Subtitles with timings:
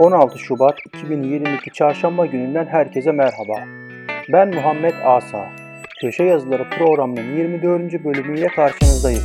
[0.00, 3.54] 16 Şubat 2022 Çarşamba gününden herkese merhaba.
[4.32, 5.48] Ben Muhammed Asa.
[6.00, 8.04] Köşe Yazıları programının 24.
[8.04, 9.22] bölümüyle karşınızdayım.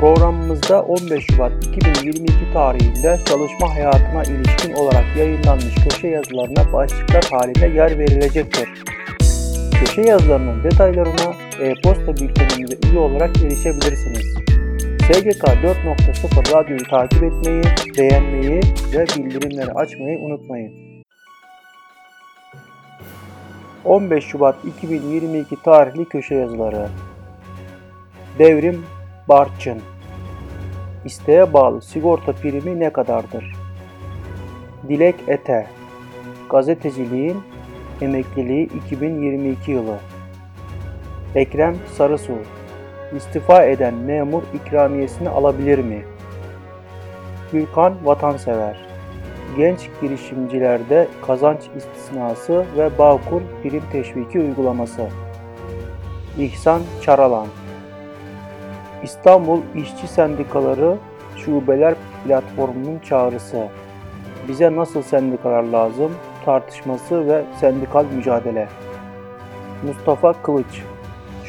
[0.00, 7.98] Programımızda 15 Şubat 2022 tarihinde çalışma hayatına ilişkin olarak yayınlanmış köşe yazılarına başlıklar halinde yer
[7.98, 8.68] verilecektir.
[9.80, 14.43] Köşe yazılarının detaylarına e-posta bültenimize üye olarak erişebilirsiniz.
[15.04, 17.62] SGK 4.0 radyoyu takip etmeyi,
[17.98, 18.60] beğenmeyi
[18.92, 20.72] ve bildirimleri açmayı unutmayın.
[23.84, 26.88] 15 Şubat 2022 tarihli köşe yazıları.
[28.38, 28.86] Devrim
[29.28, 29.80] Barçın.
[31.04, 33.52] İsteğe bağlı sigorta primi ne kadardır?
[34.88, 35.66] Dilek Ete.
[36.50, 37.42] Gazeteciliğin
[38.00, 39.98] emekliliği 2022 yılı.
[41.34, 42.32] Ekrem Sarısu
[43.16, 46.04] İstifa eden memur ikramiyesini alabilir mi?
[47.52, 48.76] Gülkan Vatansever.
[49.56, 55.08] Genç girişimcilerde kazanç istisnası ve Bağkur prim teşviki uygulaması.
[56.38, 57.46] İhsan Çaralan.
[59.02, 60.96] İstanbul İşçi Sendikaları
[61.36, 63.68] Şubeler Platformu'nun çağrısı.
[64.48, 66.12] Bize nasıl sendikalar lazım?
[66.44, 68.68] Tartışması ve sendikal mücadele.
[69.86, 70.82] Mustafa Kılıç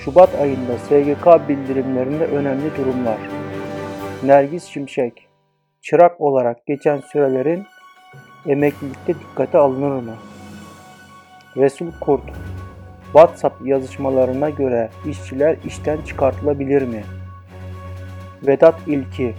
[0.03, 3.17] Şubat ayında SGK bildirimlerinde önemli durumlar.
[4.23, 5.27] Nergis Şimşek
[5.81, 7.65] Çırak olarak geçen sürelerin
[8.47, 10.16] emeklilikte dikkate alınır mı?
[11.57, 12.23] Resul Kurt
[13.03, 17.03] WhatsApp yazışmalarına göre işçiler işten çıkartılabilir mi?
[18.47, 19.33] Vedat İlki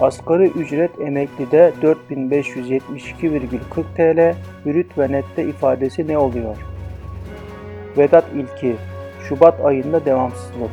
[0.00, 3.48] Asgari ücret emeklide 4572,40
[3.96, 4.34] TL,
[4.66, 6.56] brüt ve nette ifadesi ne oluyor?
[7.98, 8.76] Vedat İlki
[9.28, 10.70] Şubat ayında devamsızlık.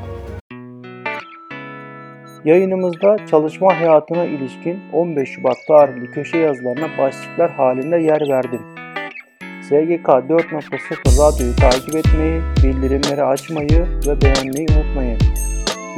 [2.46, 8.62] Yayınımızda çalışma hayatına ilişkin 15 Şubat tarihli köşe yazılarına başlıklar halinde yer verdim.
[9.64, 15.20] SGK 4.0 radyoyu takip etmeyi, bildirimleri açmayı ve beğenmeyi unutmayın.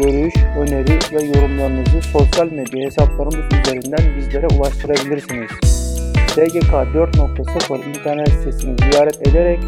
[0.02, 5.50] Görüş, öneri ve yorumlarınızı sosyal medya hesaplarımız üzerinden bizlere ulaştırabilirsiniz.
[6.28, 9.60] SGK 4.0 internet sitesini ziyaret ederek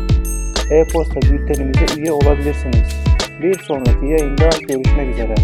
[0.72, 3.01] e-posta bültenimize üye olabilirsiniz.
[3.41, 5.35] Bir sonraki yayında görüşmek üzere.